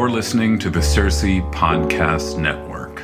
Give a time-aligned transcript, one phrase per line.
[0.00, 3.02] You're listening to the CiRCE Podcast Network.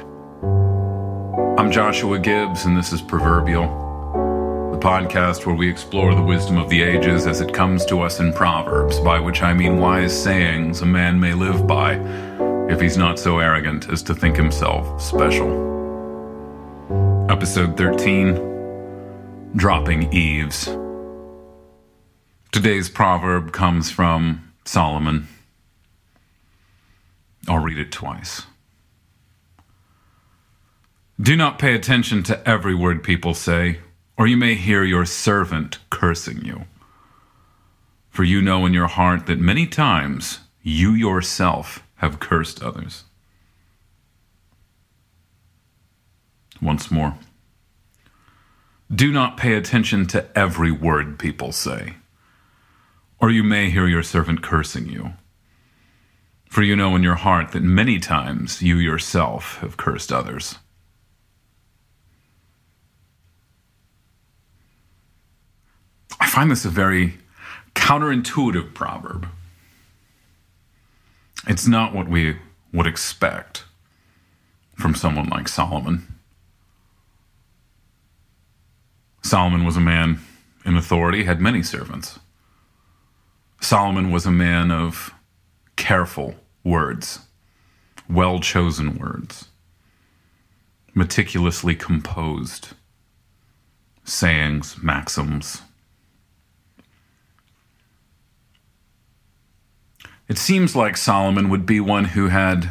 [1.61, 3.67] I'm Joshua Gibbs, and this is Proverbial,
[4.73, 8.19] the podcast where we explore the wisdom of the ages as it comes to us
[8.19, 11.97] in Proverbs, by which I mean wise sayings a man may live by
[12.71, 15.51] if he's not so arrogant as to think himself special.
[17.29, 20.65] Episode 13 Dropping Eaves.
[22.53, 25.29] Today's proverb comes from Solomon.
[27.49, 28.43] I'll read it twice.
[31.21, 33.79] Do not pay attention to every word people say,
[34.19, 36.65] or you may hear your servant cursing you.
[38.11, 43.05] For you know in your heart that many times you yourself have cursed others.
[46.61, 47.17] Once more.
[48.95, 51.95] Do not pay attention to every word people say,
[53.19, 55.13] or you may hear your servant cursing you.
[56.49, 60.57] For you know in your heart that many times you yourself have cursed others.
[66.19, 67.19] I find this a very
[67.75, 69.29] counterintuitive proverb.
[71.47, 72.37] It's not what we
[72.73, 73.65] would expect
[74.77, 76.17] from someone like Solomon.
[79.23, 80.21] Solomon was a man
[80.65, 82.19] in authority, had many servants.
[83.61, 85.13] Solomon was a man of
[85.77, 87.21] careful words,
[88.09, 89.49] well chosen words,
[90.95, 92.69] meticulously composed
[94.05, 95.63] sayings, maxims.
[100.29, 102.71] It seems like Solomon would be one who had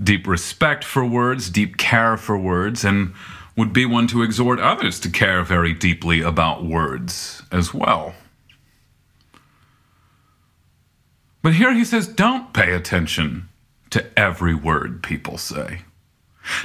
[0.00, 3.14] deep respect for words, deep care for words, and
[3.56, 8.14] would be one to exhort others to care very deeply about words as well.
[11.42, 13.48] But here he says, don't pay attention
[13.90, 15.82] to every word people say.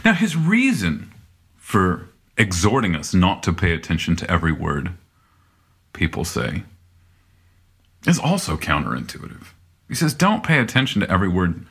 [0.04, 1.14] Now, his reason
[1.58, 4.94] for exhorting us not to pay attention to every word
[5.94, 6.64] people say
[8.08, 9.48] is also counterintuitive.
[9.88, 11.66] He says, don't pay attention to every word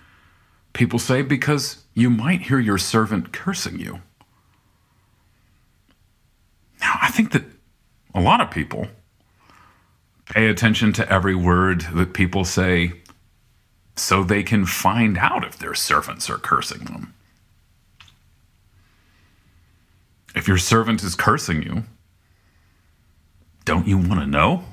[0.72, 4.00] people say because you might hear your servant cursing you.
[6.80, 7.44] Now, I think that
[8.14, 8.88] a lot of people
[10.26, 12.92] pay attention to every word that people say
[13.96, 17.14] so they can find out if their servants are cursing them.
[20.34, 21.84] If your servant is cursing you,
[23.64, 24.64] don't you want to know?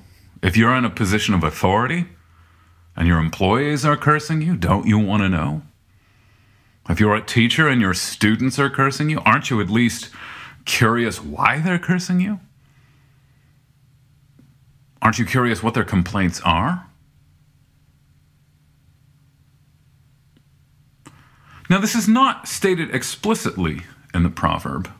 [0.41, 2.05] If you're in a position of authority
[2.95, 5.63] and your employees are cursing you, don't you want to know?
[6.89, 10.09] If you're a teacher and your students are cursing you, aren't you at least
[10.65, 12.39] curious why they're cursing you?
[15.01, 16.85] Aren't you curious what their complaints are?
[21.69, 23.81] Now, this is not stated explicitly
[24.13, 24.91] in the proverb,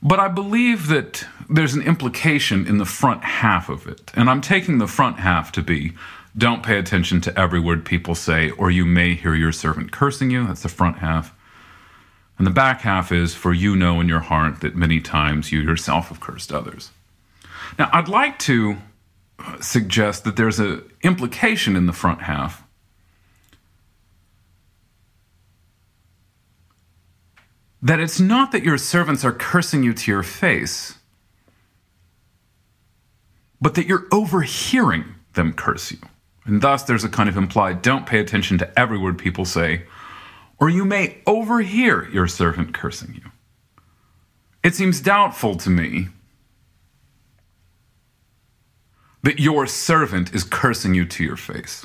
[0.00, 4.12] but I believe that there's an implication in the front half of it.
[4.14, 5.92] And I'm taking the front half to be
[6.38, 10.30] don't pay attention to every word people say, or you may hear your servant cursing
[10.30, 10.46] you.
[10.46, 11.34] That's the front half.
[12.36, 15.60] And the back half is for you know in your heart that many times you
[15.60, 16.90] yourself have cursed others.
[17.78, 18.76] Now, I'd like to
[19.38, 22.62] uh, suggest that there's an implication in the front half.
[27.82, 30.94] That it's not that your servants are cursing you to your face,
[33.60, 35.04] but that you're overhearing
[35.34, 35.98] them curse you.
[36.46, 39.82] And thus, there's a kind of implied don't pay attention to every word people say,
[40.58, 43.30] or you may overhear your servant cursing you.
[44.62, 46.08] It seems doubtful to me
[49.26, 51.84] that your servant is cursing you to your face.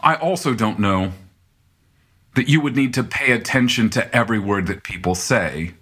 [0.00, 1.10] I also don't know
[2.36, 5.72] that you would need to pay attention to every word that people say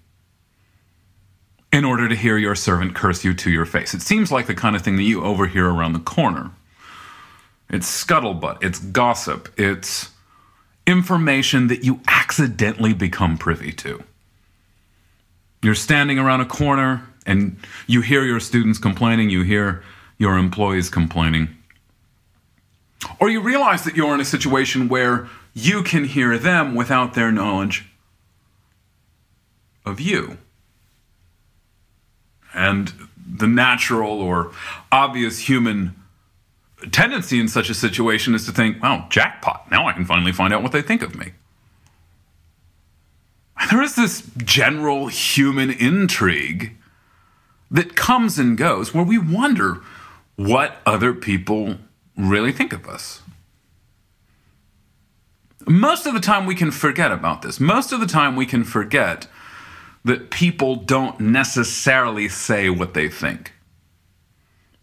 [1.70, 3.92] in order to hear your servant curse you to your face.
[3.92, 6.52] It seems like the kind of thing that you overhear around the corner.
[7.68, 10.08] It's scuttlebutt, it's gossip, it's
[10.86, 14.02] information that you accidentally become privy to.
[15.62, 17.56] You're standing around a corner and
[17.86, 19.82] you hear your students complaining, you hear
[20.18, 21.48] your employees complaining.
[23.18, 27.32] Or you realize that you're in a situation where you can hear them without their
[27.32, 27.86] knowledge
[29.84, 30.38] of you.
[32.54, 34.52] And the natural or
[34.90, 35.94] obvious human
[36.90, 40.52] tendency in such a situation is to think, well, jackpot, now I can finally find
[40.52, 41.32] out what they think of me.
[43.70, 46.76] There is this general human intrigue
[47.70, 49.80] that comes and goes where we wonder
[50.36, 51.76] what other people
[52.16, 53.22] really think of us.
[55.66, 57.60] Most of the time, we can forget about this.
[57.60, 59.26] Most of the time, we can forget
[60.04, 63.52] that people don't necessarily say what they think,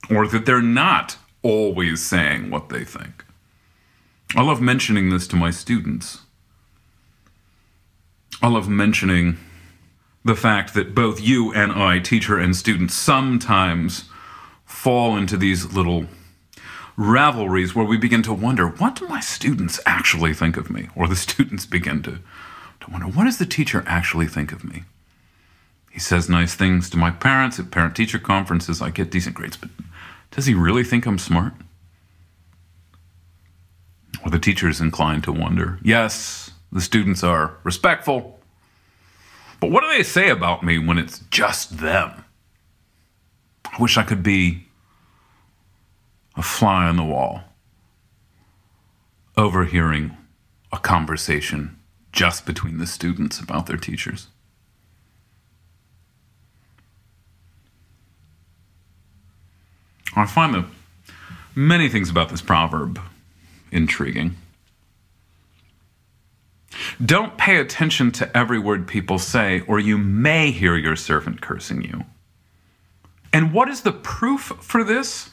[0.10, 3.26] or that they're not always saying what they think.
[4.36, 6.22] I love mentioning this to my students.
[8.42, 9.38] I love mentioning
[10.28, 14.10] the fact that both you and I, teacher and student, sometimes
[14.66, 16.06] fall into these little
[16.98, 20.90] ravelries where we begin to wonder what do my students actually think of me?
[20.96, 22.20] Or the students begin to,
[22.82, 24.84] to wonder what does the teacher actually think of me?
[25.92, 28.82] He says nice things to my parents at parent teacher conferences.
[28.82, 29.70] I get decent grades, but
[30.32, 31.54] does he really think I'm smart?
[34.24, 38.37] Or the teacher is inclined to wonder yes, the students are respectful
[39.60, 42.26] but what do they say about me when it's just them?
[43.66, 44.66] I wish I could be
[46.36, 47.42] a fly on the wall,
[49.36, 50.16] overhearing
[50.72, 51.78] a conversation
[52.12, 54.28] just between the students about their teachers.
[60.16, 60.66] I find that
[61.56, 63.00] many things about this proverb
[63.72, 64.36] intriguing.
[67.04, 71.82] Don't pay attention to every word people say, or you may hear your servant cursing
[71.82, 72.06] you.
[73.34, 75.30] And what is the proof for this?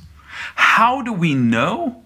[0.54, 2.02] How do we know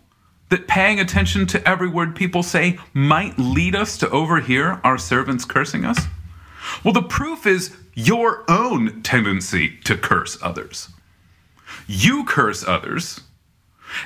[0.49, 5.45] that paying attention to every word people say might lead us to overhear our servants
[5.45, 6.07] cursing us?
[6.85, 10.89] Well, the proof is your own tendency to curse others.
[11.87, 13.21] You curse others,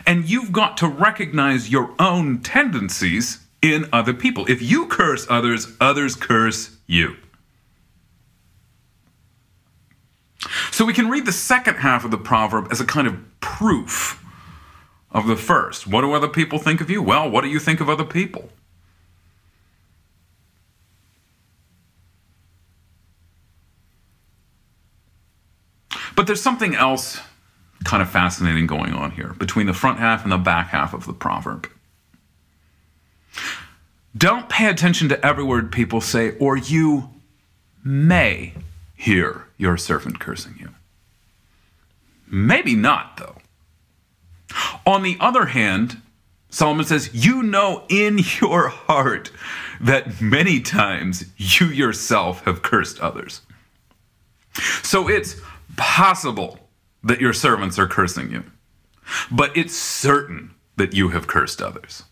[0.07, 4.45] and you've got to recognize your own tendencies in other people.
[4.51, 7.17] If you curse others, others curse you.
[10.73, 14.23] So we can read the second half of the proverb as a kind of proof
[15.13, 15.87] of the first.
[15.87, 17.03] What do other people think of you?
[17.03, 18.51] Well, what do you think of other people?
[26.17, 27.21] But there's something else
[27.85, 31.07] kind of fascinating going on here between the front half and the back half of
[31.07, 31.69] the proverb.
[34.17, 37.11] Don't pay attention to every word people say, or you
[37.85, 38.55] may
[38.95, 40.71] hear your servant cursing you.
[42.27, 43.37] Maybe not, though.
[44.87, 46.01] On the other hand,
[46.51, 49.31] Solomon says, You know in your heart
[49.81, 53.41] that many times you yourself have cursed others.
[54.83, 55.41] So it's
[55.77, 56.59] possible
[57.03, 58.45] that your servants are cursing you,
[59.31, 62.05] but it's certain that you have cursed others.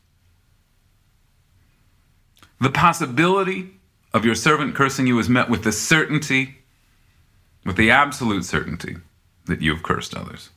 [2.60, 3.70] The possibility
[4.12, 6.56] of your servant cursing you is met with the certainty,
[7.64, 8.96] with the absolute certainty
[9.46, 10.50] that you have cursed others.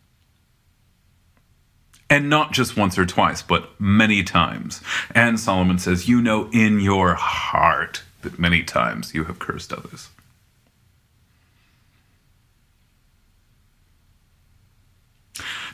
[2.10, 4.81] And not just once or twice, but many times.
[5.15, 10.10] And Solomon says, You know in your heart that many times you have cursed others.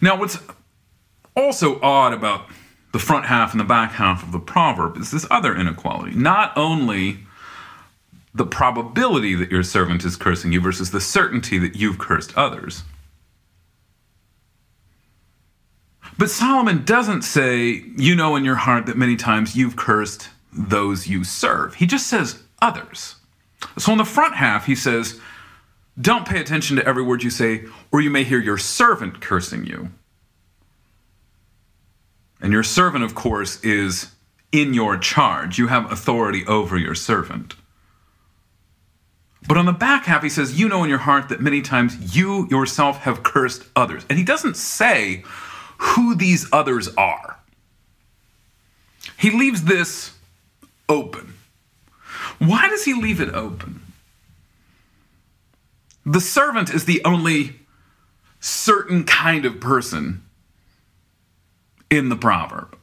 [0.01, 0.39] Now, what's
[1.35, 2.47] also odd about
[2.91, 6.15] the front half and the back half of the proverb is this other inequality.
[6.15, 7.19] Not only
[8.33, 12.83] the probability that your servant is cursing you versus the certainty that you've cursed others.
[16.17, 21.07] But Solomon doesn't say, you know in your heart that many times you've cursed those
[21.07, 21.75] you serve.
[21.75, 23.15] He just says others.
[23.77, 25.19] So on the front half, he says,
[25.99, 29.65] don't pay attention to every word you say, or you may hear your servant cursing
[29.65, 29.89] you.
[32.41, 34.11] And your servant, of course, is
[34.51, 35.57] in your charge.
[35.57, 37.55] You have authority over your servant.
[39.47, 42.15] But on the back half, he says, You know in your heart that many times
[42.15, 44.05] you yourself have cursed others.
[44.09, 45.23] And he doesn't say
[45.77, 47.39] who these others are.
[49.17, 50.13] He leaves this
[50.87, 51.33] open.
[52.39, 53.81] Why does he leave it open?
[56.05, 57.59] The servant is the only
[58.39, 60.23] certain kind of person
[61.89, 62.77] in the proverb.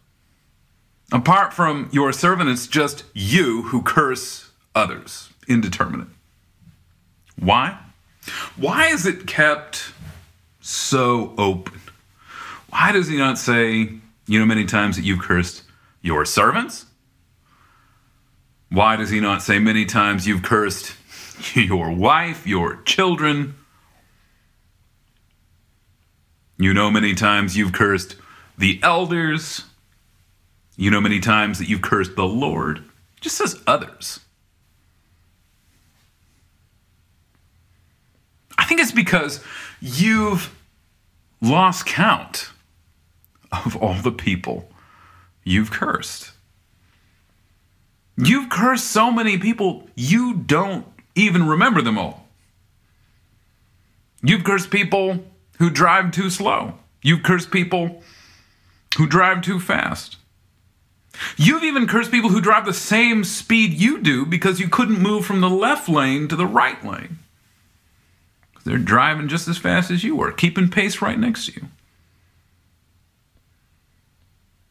[1.13, 6.09] Apart from your servant, it's just you who curse others, indeterminate.
[7.39, 7.79] Why?
[8.57, 9.93] Why is it kept
[10.61, 11.81] so open?
[12.71, 13.89] Why does he not say,
[14.27, 15.63] you know, many times that you've cursed
[16.03, 16.87] your servants?
[18.69, 20.95] Why does he not say many times you've cursed
[21.55, 23.55] your wife, your children?
[26.59, 28.17] You know, many times you've cursed
[28.59, 29.65] the elders.
[30.77, 32.79] You know, many times that you've cursed the Lord.
[32.79, 34.21] It just says others.
[38.59, 39.43] I think it's because
[39.81, 40.55] you've
[41.41, 42.51] lost count
[43.53, 44.69] of all the people
[45.45, 46.33] you've cursed.
[48.17, 52.27] You've cursed so many people, you don't even remember them all.
[54.23, 55.25] You've cursed people
[55.59, 56.75] who drive too slow.
[57.03, 58.03] You've cursed people
[58.97, 60.17] who drive too fast.
[61.37, 65.25] You've even cursed people who drive the same speed you do because you couldn't move
[65.25, 67.19] from the left lane to the right lane.
[68.65, 71.69] They're driving just as fast as you were, keeping pace right next to you.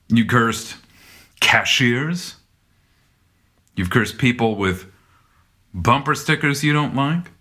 [0.08, 0.75] You cursed
[1.39, 2.36] cashiers.
[3.75, 4.91] You've cursed people with
[5.74, 7.32] bumper stickers you don't like.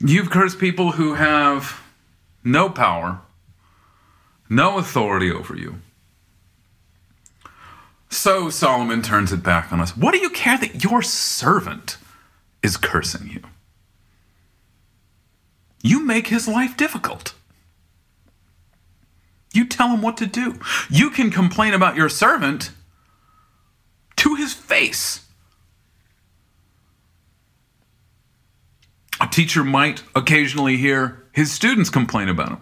[0.00, 1.80] You've cursed people who have
[2.42, 3.20] no power,
[4.48, 5.76] no authority over you.
[8.08, 9.96] So Solomon turns it back on us.
[9.96, 11.96] What do you care that your servant
[12.62, 13.42] is cursing you?
[15.82, 17.34] You make his life difficult.
[19.52, 20.58] You tell him what to do.
[20.88, 22.70] You can complain about your servant
[24.16, 25.26] to his face.
[29.20, 32.60] A teacher might occasionally hear his students complain about him.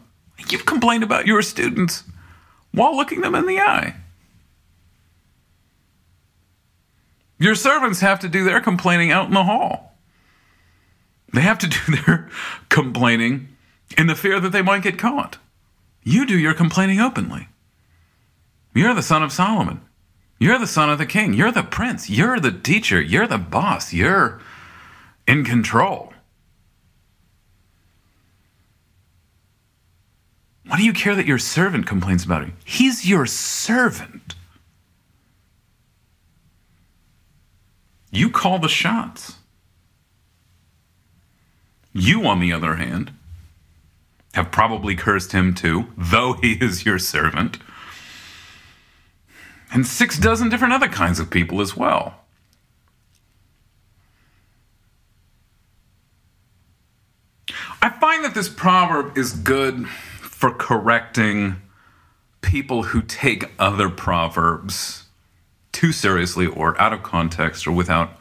[0.53, 2.05] You've complained about your students
[2.73, 3.97] while looking them in the eye.
[7.39, 9.99] Your servants have to do their complaining out in the hall.
[11.33, 12.29] They have to do their
[12.69, 13.49] complaining
[13.99, 15.39] in the fear that they might get caught.
[16.05, 17.49] You do your complaining openly.
[18.75, 19.81] You're the son of Solomon.
[20.39, 21.35] You're the son of the king.
[21.35, 22.11] You're the prince.
[22.11, 23.01] You're the teacher.
[23.01, 23.93] You're the boss.
[23.93, 24.41] You're
[25.27, 26.12] in control.
[30.73, 32.55] Why do you care that your servant complains about you?
[32.65, 34.37] He's your servant.
[38.11, 39.35] You call the shots.
[41.93, 43.13] You, on the other hand,
[44.33, 47.59] have probably cursed him too, though he is your servant.
[49.75, 52.15] And six dozen different other kinds of people as well.
[57.83, 59.87] I find that this proverb is good
[60.43, 61.55] for correcting
[62.41, 65.05] people who take other proverbs
[65.71, 68.19] too seriously or out of context or without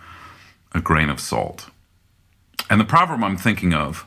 [0.72, 1.72] a grain of salt.
[2.70, 4.06] And the proverb I'm thinking of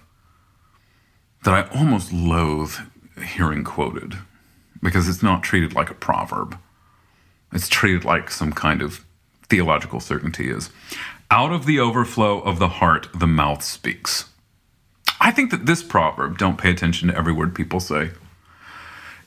[1.42, 2.76] that I almost loathe
[3.20, 4.16] hearing quoted
[4.80, 6.56] because it's not treated like a proverb.
[7.52, 9.04] It's treated like some kind of
[9.48, 10.70] theological certainty is
[11.32, 14.26] out of the overflow of the heart, the mouth speaks.
[15.24, 18.10] I think that this proverb, don't pay attention to every word people say,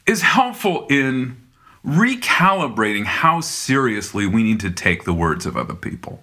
[0.05, 1.37] is helpful in
[1.83, 6.21] recalibrating how seriously we need to take the words of other people.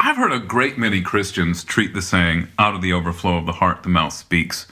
[0.00, 3.52] I've heard a great many Christians treat the saying, out of the overflow of the
[3.52, 4.66] heart, the mouth speaks,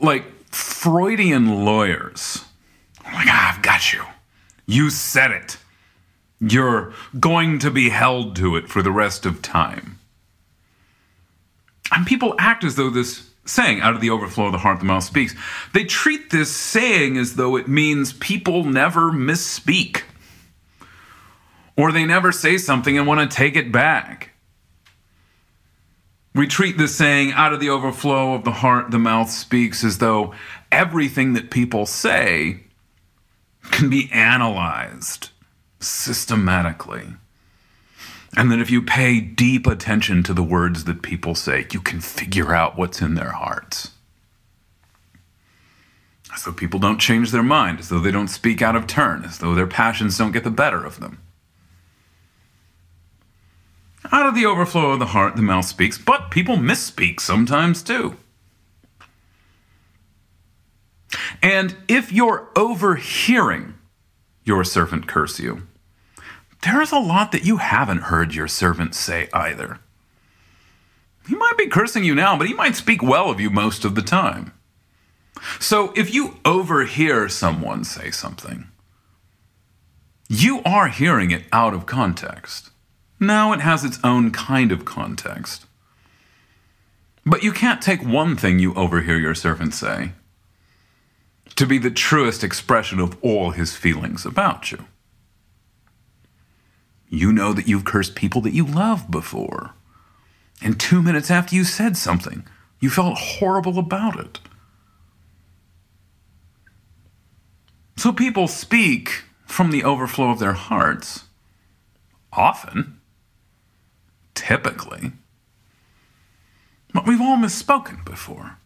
[0.00, 2.44] like Freudian lawyers.
[3.02, 4.04] Like, ah, I've got you.
[4.66, 5.56] You said it.
[6.42, 10.00] You're going to be held to it for the rest of time.
[11.92, 14.84] And people act as though this saying, out of the overflow of the heart, the
[14.84, 15.36] mouth speaks,
[15.72, 20.02] they treat this saying as though it means people never misspeak.
[21.76, 24.30] Or they never say something and want to take it back.
[26.34, 29.98] We treat this saying, out of the overflow of the heart, the mouth speaks, as
[29.98, 30.34] though
[30.72, 32.64] everything that people say
[33.70, 35.31] can be analyzed
[35.86, 37.14] systematically.
[38.36, 42.00] And that if you pay deep attention to the words that people say, you can
[42.00, 43.92] figure out what's in their hearts.
[46.34, 49.24] As though people don't change their mind, as though they don't speak out of turn,
[49.24, 51.20] as though their passions don't get the better of them.
[54.10, 58.16] Out of the overflow of the heart, the mouth speaks, but people misspeak sometimes too.
[61.42, 63.74] And if you're overhearing
[64.44, 65.66] your servant curse you,
[66.62, 69.78] there is a lot that you haven't heard your servant say either.
[71.28, 73.94] He might be cursing you now, but he might speak well of you most of
[73.94, 74.52] the time.
[75.58, 78.68] So if you overhear someone say something,
[80.28, 82.70] you are hearing it out of context.
[83.20, 85.66] Now it has its own kind of context.
[87.24, 90.12] But you can't take one thing you overhear your servant say
[91.54, 94.86] to be the truest expression of all his feelings about you.
[97.14, 99.74] You know that you've cursed people that you love before.
[100.62, 102.46] And two minutes after you said something,
[102.80, 104.40] you felt horrible about it.
[107.98, 111.24] So people speak from the overflow of their hearts,
[112.32, 112.98] often,
[114.34, 115.12] typically.
[116.94, 118.56] But we've all misspoken before.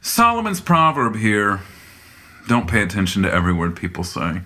[0.00, 1.60] Solomon's proverb here
[2.48, 4.40] don't pay attention to every word people say.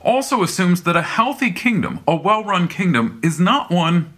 [0.00, 4.12] Also assumes that a healthy kingdom, a well run kingdom, is not one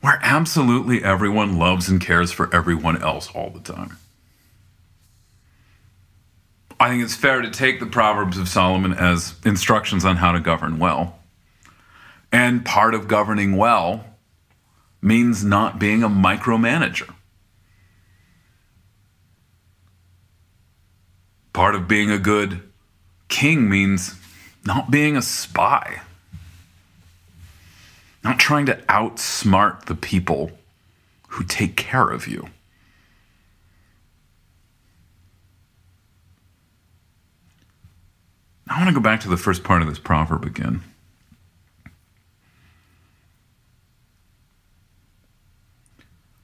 [0.00, 3.98] where absolutely everyone loves and cares for everyone else all the time.
[6.78, 10.40] I think it's fair to take the Proverbs of Solomon as instructions on how to
[10.40, 11.18] govern well.
[12.32, 14.04] And part of governing well
[15.02, 17.12] means not being a micromanager.
[21.52, 22.62] Part of being a good
[23.28, 24.14] king means
[24.64, 26.02] not being a spy,
[28.22, 30.52] not trying to outsmart the people
[31.28, 32.48] who take care of you.
[38.68, 40.82] I want to go back to the first part of this proverb again.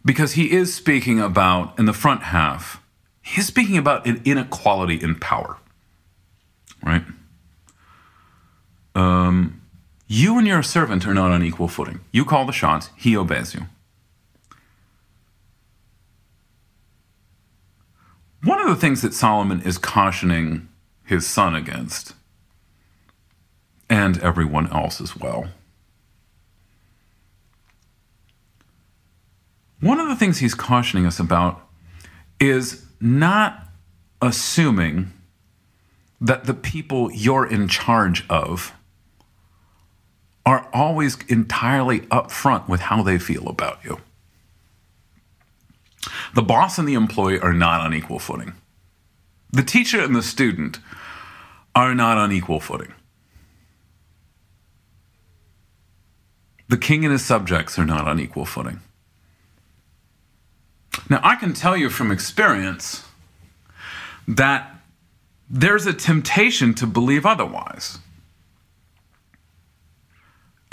[0.05, 2.81] Because he is speaking about, in the front half,
[3.27, 5.57] he's speaking about an inequality in power,
[6.83, 7.03] right?
[8.95, 9.61] Um,
[10.07, 12.01] you and your servant are not on equal footing.
[12.12, 13.67] You call the shots, he obeys you.
[18.45, 20.69] One of the things that Solomon is cautioning
[21.05, 22.15] his son against,
[23.91, 25.49] and everyone else as well,
[29.81, 31.61] one of the things he's cautioning us about
[32.39, 33.69] is not
[34.21, 35.13] assuming
[36.21, 38.73] that the people you're in charge of
[40.45, 43.99] are always entirely upfront with how they feel about you.
[46.35, 48.55] The boss and the employee are not on equal footing.
[49.53, 50.79] The teacher and the student
[51.75, 52.95] are not on equal footing.
[56.69, 58.81] The king and his subjects are not on equal footing.
[61.09, 63.05] Now, I can tell you from experience
[64.27, 64.77] that
[65.49, 67.99] there's a temptation to believe otherwise.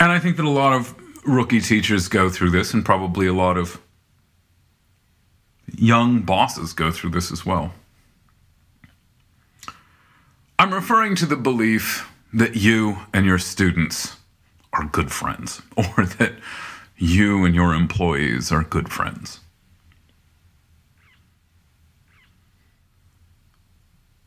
[0.00, 3.32] And I think that a lot of rookie teachers go through this, and probably a
[3.32, 3.80] lot of
[5.72, 7.72] young bosses go through this as well.
[10.58, 14.16] I'm referring to the belief that you and your students
[14.72, 16.34] are good friends, or that
[16.96, 19.40] you and your employees are good friends.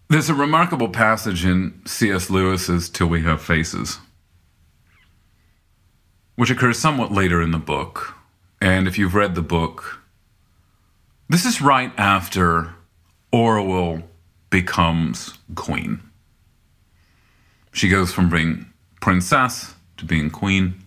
[0.10, 2.30] There's a remarkable passage in C.S.
[2.30, 4.00] Lewis's Till We Have Faces,
[6.38, 8.16] which occurs somewhat later in the book.
[8.62, 10.02] And if you've read the book,
[11.28, 12.74] this is right after
[13.34, 14.04] Orual
[14.50, 16.00] becomes queen.
[17.74, 20.86] She goes from being princess to being queen.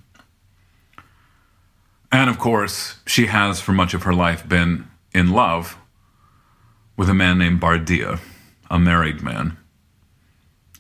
[2.11, 5.76] And of course, she has for much of her life been in love
[6.96, 8.18] with a man named Bardia
[8.70, 9.56] a married man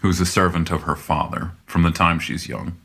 [0.00, 2.78] who's a servant of her father from the time she's young.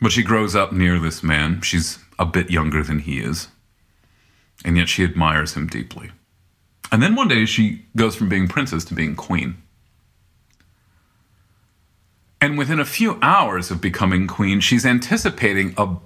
[0.00, 1.60] But she grows up near this man.
[1.60, 3.48] She's a bit younger than he is.
[4.64, 6.10] And yet she admires him deeply.
[6.90, 9.62] And then one day she goes from being princess to being queen.
[12.40, 15.96] And within a few hours of becoming queen, she's anticipating a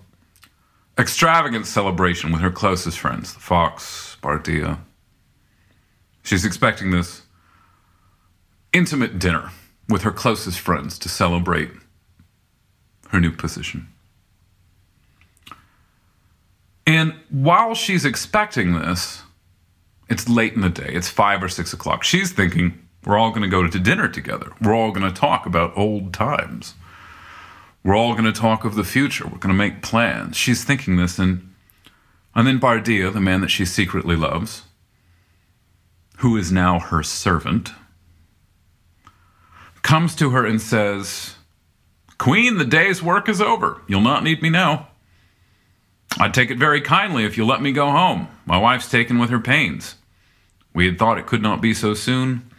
[0.99, 4.79] extravagant celebration with her closest friends, the Fox, Bardia.
[6.23, 7.23] She's expecting this
[8.75, 9.51] intimate dinner
[9.89, 11.71] with her closest friends to celebrate
[13.09, 13.89] her new position.
[16.87, 19.23] And while she's expecting this,
[20.11, 20.91] it's late in the day.
[20.93, 22.05] It's five or six o'clock.
[22.05, 24.53] She's thinking, we're all going to go to dinner together.
[24.61, 26.75] We're all going to talk about old times.
[27.83, 29.25] We're all going to talk of the future.
[29.25, 30.37] We're going to make plans.
[30.37, 31.55] She's thinking this, and,
[32.35, 34.63] and then Bardia, the man that she secretly loves,
[36.19, 37.71] who is now her servant,
[39.85, 41.37] comes to her and says,
[42.18, 43.81] Queen, the day's work is over.
[43.87, 44.88] You'll not need me now.
[46.18, 48.29] I'd take it very kindly if you let me go home.
[48.47, 49.97] My wife's taken with her pains.
[50.73, 52.51] We had thought it could not be so soon.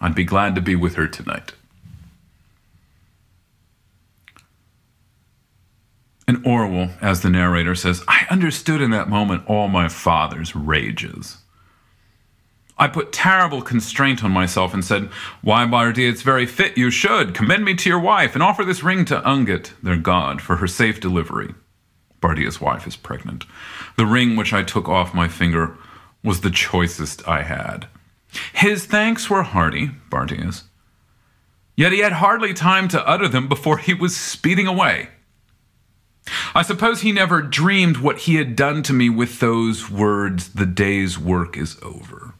[0.00, 1.52] I'd be glad to be with her tonight.
[6.26, 11.38] And Orual, as the narrator says, I understood in that moment all my father's rages.
[12.76, 15.04] I put terrible constraint on myself and said,
[15.42, 17.34] Why, Bardia, it's very fit you should.
[17.34, 20.66] Commend me to your wife and offer this ring to Ungit, their god, for her
[20.66, 21.54] safe delivery.
[22.20, 23.44] Bardia's wife is pregnant.
[23.96, 25.76] The ring which I took off my finger
[26.24, 27.86] was the choicest I had.
[28.52, 30.64] His thanks were hearty, Bardia's.
[31.76, 35.10] Yet he had hardly time to utter them before he was speeding away.
[36.54, 40.66] I suppose he never dreamed what he had done to me with those words, the
[40.66, 42.34] day's work is over.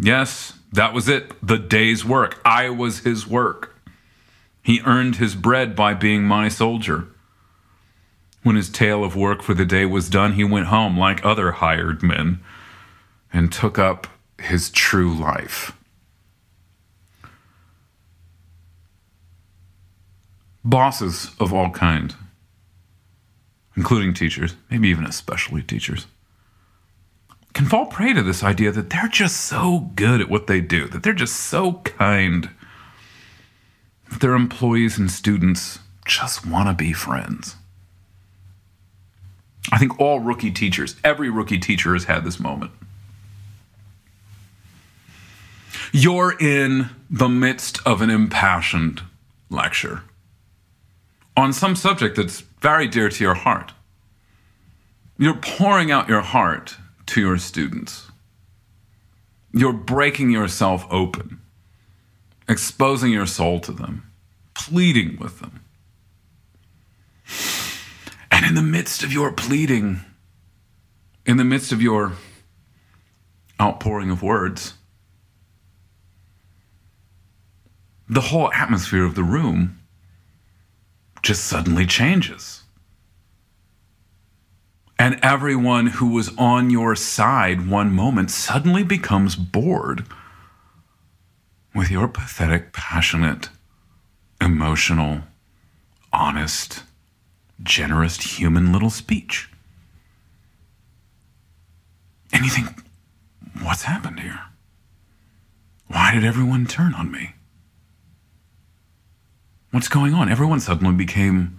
[0.00, 2.40] Yes, that was it, the day's work.
[2.44, 3.76] I was his work.
[4.62, 7.08] He earned his bread by being my soldier.
[8.42, 11.52] When his tale of work for the day was done, he went home like other
[11.52, 12.40] hired men
[13.32, 14.06] and took up
[14.38, 15.72] his true life.
[20.64, 22.14] Bosses of all kind
[23.76, 26.06] including teachers, maybe even especially teachers,
[27.52, 30.86] can fall prey to this idea that they're just so good at what they do,
[30.88, 32.50] that they're just so kind,
[34.10, 37.56] that their employees and students just want to be friends.
[39.72, 42.72] I think all rookie teachers, every rookie teacher has had this moment.
[45.92, 49.02] You're in the midst of an impassioned
[49.48, 50.02] lecture
[51.36, 53.72] on some subject that's very dear to your heart.
[55.18, 56.76] You're pouring out your heart
[57.10, 58.08] to your students.
[59.52, 61.40] You're breaking yourself open,
[62.48, 64.12] exposing your soul to them,
[64.54, 65.60] pleading with them.
[68.30, 70.00] And in the midst of your pleading,
[71.26, 72.12] in the midst of your
[73.60, 74.74] outpouring of words,
[78.08, 79.80] the whole atmosphere of the room
[81.22, 82.59] just suddenly changes.
[85.00, 90.04] And everyone who was on your side one moment suddenly becomes bored
[91.74, 93.48] with your pathetic, passionate,
[94.42, 95.22] emotional,
[96.12, 96.82] honest,
[97.62, 99.48] generous human little speech.
[102.30, 102.68] And you think,
[103.62, 104.40] what's happened here?
[105.86, 107.32] Why did everyone turn on me?
[109.70, 110.30] What's going on?
[110.30, 111.58] Everyone suddenly became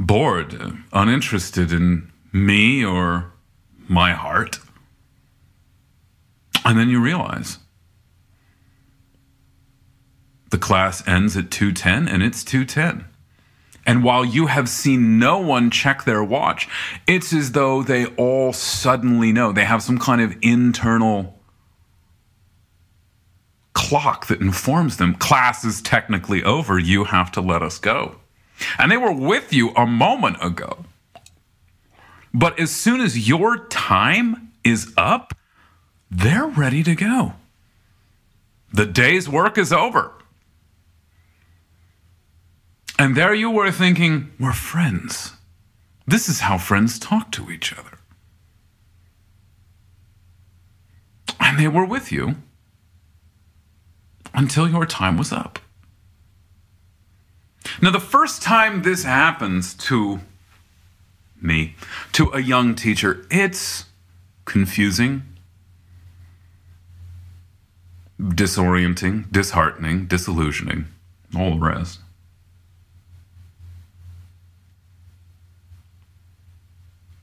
[0.00, 3.32] bored, uninterested in me or
[3.88, 4.58] my heart.
[6.64, 7.58] And then you realize
[10.50, 13.04] the class ends at 2:10 and it's 2:10.
[13.86, 16.68] And while you have seen no one check their watch,
[17.06, 19.52] it's as though they all suddenly know.
[19.52, 21.40] They have some kind of internal
[23.72, 26.78] clock that informs them class is technically over.
[26.78, 28.16] You have to let us go.
[28.78, 30.84] And they were with you a moment ago.
[32.32, 35.34] But as soon as your time is up,
[36.10, 37.34] they're ready to go.
[38.72, 40.12] The day's work is over.
[42.98, 45.32] And there you were thinking, we're friends.
[46.06, 47.98] This is how friends talk to each other.
[51.40, 52.36] And they were with you
[54.34, 55.58] until your time was up.
[57.82, 60.20] Now, the first time this happens to
[61.42, 61.74] me,
[62.12, 63.86] to a young teacher, it's
[64.44, 65.22] confusing,
[68.18, 70.86] disorienting, disheartening, disillusioning,
[71.36, 72.00] all the rest.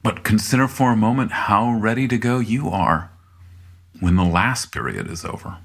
[0.04, 3.12] But consider for a moment how ready to go you are
[4.00, 5.58] when the last period is over.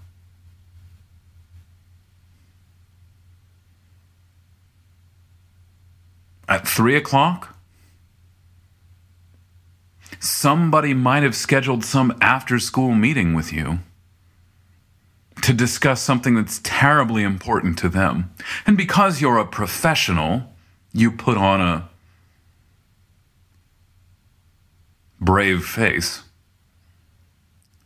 [6.48, 7.51] At three o'clock,
[10.22, 13.80] somebody might have scheduled some after school meeting with you
[15.42, 18.32] to discuss something that's terribly important to them.
[18.64, 20.44] And because you're a professional,
[20.92, 21.88] you put on a
[25.20, 26.22] brave face,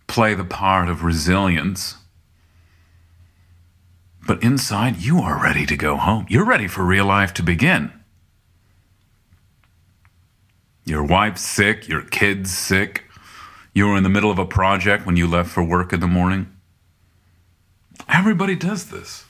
[0.07, 1.96] play the part of resilience.
[4.27, 6.27] But inside, you are ready to go home.
[6.29, 7.96] You're ready for real life to begin.
[10.87, 13.05] Your wife's sick, your kid's sick.
[13.75, 16.07] You were in the middle of a project when you left for work in the
[16.07, 16.51] morning.
[18.09, 19.25] Everybody does this.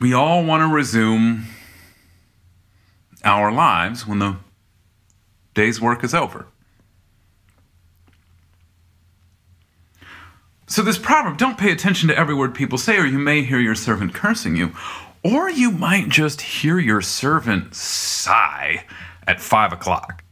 [0.00, 1.46] We all want to resume
[3.24, 4.36] our lives when the
[5.52, 6.46] day's work is over.
[10.66, 13.58] So, this proverb don't pay attention to every word people say, or you may hear
[13.58, 14.72] your servant cursing you,
[15.24, 18.84] or you might just hear your servant sigh
[19.26, 20.22] at five o'clock.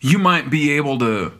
[0.00, 1.32] You might be able to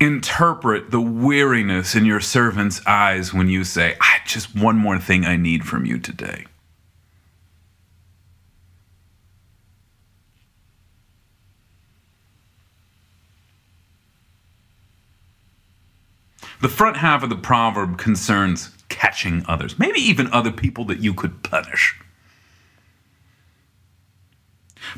[0.00, 5.24] interpret the weariness in your servant's eyes when you say, I just one more thing
[5.24, 6.46] I need from you today.
[16.60, 21.12] The front half of the proverb concerns catching others, maybe even other people that you
[21.12, 21.98] could punish.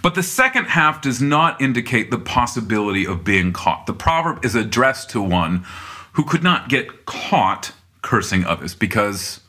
[0.02, 3.86] But the second half does not indicate the possibility of being caught.
[3.86, 5.64] The proverb is addressed to one
[6.12, 9.40] who could not get caught cursing others because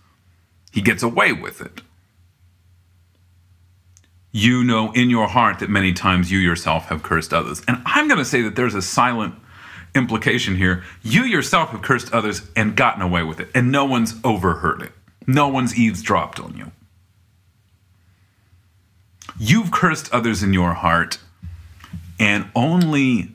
[0.72, 1.82] he gets away with it.
[4.32, 7.62] You know in your heart that many times you yourself have cursed others.
[7.68, 9.36] And I'm going to say that there's a silent
[10.00, 10.84] implication here.
[11.04, 14.94] You yourself have cursed others and gotten away with it, and no one's overheard it.
[15.28, 16.72] No one's eavesdropped on you.
[19.38, 21.20] You've cursed others in your heart,
[22.20, 23.30] and only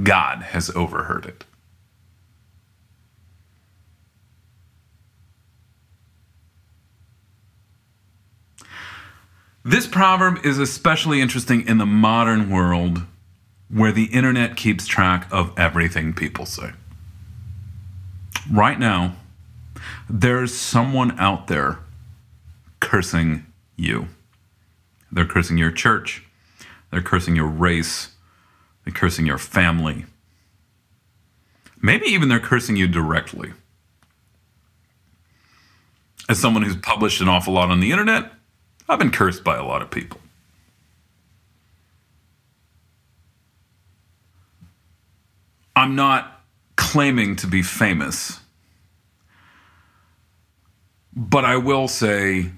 [0.00, 1.44] God has overheard it.
[9.62, 13.02] This proverb is especially interesting in the modern world
[13.72, 16.72] where the internet keeps track of everything people say.
[18.50, 19.14] Right now,
[20.08, 21.78] there's someone out there
[22.80, 24.08] cursing you.
[25.12, 26.24] They're cursing your church,
[26.90, 28.10] they're cursing your race,
[28.84, 30.06] they're cursing your family.
[31.82, 33.52] Maybe even they're cursing you directly.
[36.28, 38.32] As someone who's published an awful lot on the internet,
[38.88, 40.20] I've been cursed by a lot of people.
[45.80, 46.42] I'm not
[46.76, 48.38] claiming to be famous,
[51.16, 52.50] but I will say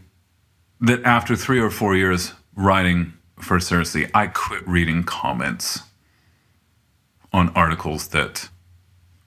[0.80, 5.82] that after three or four years writing for CiRCE, I quit reading comments
[7.32, 8.48] on articles that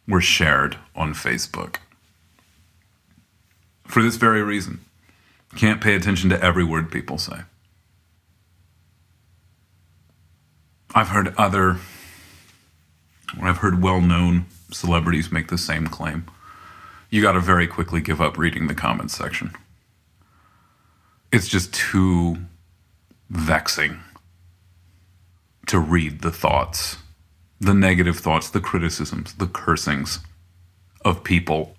[0.09, 1.77] were shared on Facebook.
[3.87, 4.83] For this very reason,
[5.55, 7.43] can't pay attention to every word people say.
[10.93, 11.77] I've heard other
[13.41, 16.25] I've heard well known celebrities make the same claim.
[17.09, 19.51] You got to very quickly give up reading the comments section.
[21.31, 22.37] It's just too
[23.29, 23.99] vexing
[25.67, 26.97] to read the thoughts,
[27.59, 30.19] the negative thoughts, the criticisms, the cursings
[31.03, 31.75] of people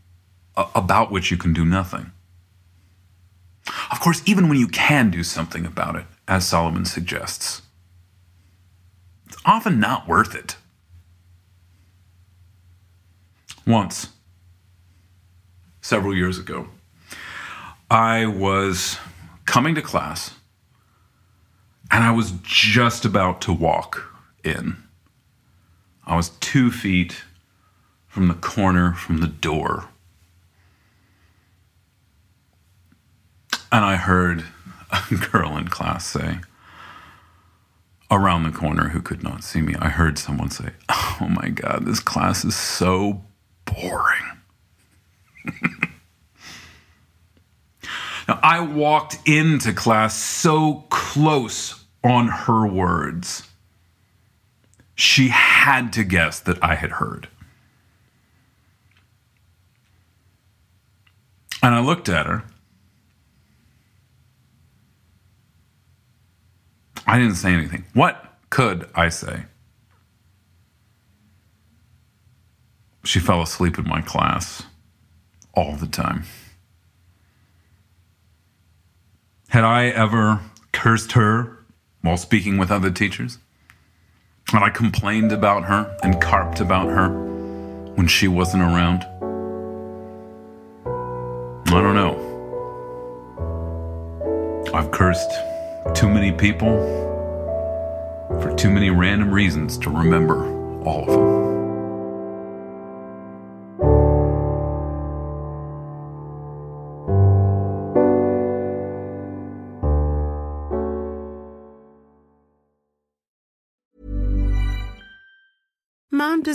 [0.57, 2.13] about which you can do nothing.
[3.91, 7.63] Of course, even when you can do something about it, as Solomon suggests,
[9.27, 10.57] it's often not worth it.
[13.67, 14.11] Once,
[15.81, 16.69] several years ago,
[17.91, 18.99] I was
[19.45, 20.35] coming to class
[21.91, 24.05] and I was just about to walk
[24.45, 24.77] in.
[26.07, 27.25] I was two feet
[28.07, 29.89] from the corner from the door.
[33.73, 34.45] And I heard
[34.91, 36.39] a girl in class say,
[38.11, 41.85] around the corner who could not see me, I heard someone say, Oh my God,
[41.85, 43.25] this class is so
[43.67, 44.23] boring.
[48.29, 53.49] now, I walked into class so close on her words.
[54.95, 57.29] She had to guess that I had heard.
[61.63, 62.45] And I looked at her.
[67.07, 67.85] I didn't say anything.
[67.93, 69.45] What could I say?
[73.07, 74.65] She fell asleep in my class
[75.55, 76.25] all the time.
[79.51, 80.41] Had I ever
[80.73, 81.65] cursed her
[82.03, 83.39] while speaking with other teachers?
[84.49, 87.09] Had I complained about her and carped about her
[87.95, 89.05] when she wasn't around?
[91.69, 92.25] I don't know.
[94.75, 95.31] I've cursed
[95.95, 96.77] too many people
[98.43, 100.45] for too many random reasons to remember
[100.83, 101.36] all of them.